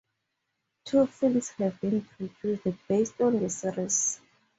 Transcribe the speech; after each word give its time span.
Two 0.85 1.05
films 1.05 1.49
have 1.59 1.79
been 1.79 2.01
produced 2.03 2.63
based 2.87 3.21
on 3.21 3.37
the 3.39 3.51
series. 3.51 4.19